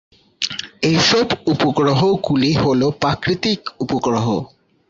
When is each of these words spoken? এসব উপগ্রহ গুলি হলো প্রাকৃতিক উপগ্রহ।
এসব 0.91 1.27
উপগ্রহ 1.53 1.99
গুলি 2.25 2.51
হলো 2.63 2.87
প্রাকৃতিক 3.01 3.59
উপগ্রহ। 3.79 4.25